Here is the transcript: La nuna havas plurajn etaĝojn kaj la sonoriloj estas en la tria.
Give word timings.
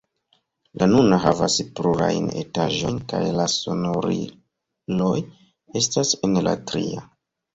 La 0.81 0.85
nuna 0.93 1.17
havas 1.25 1.57
plurajn 1.79 2.25
etaĝojn 2.43 2.97
kaj 3.11 3.21
la 3.35 3.45
sonoriloj 3.55 5.13
estas 5.83 6.17
en 6.29 6.37
la 6.49 6.55
tria. 6.73 7.05